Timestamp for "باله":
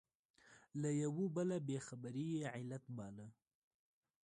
2.97-3.27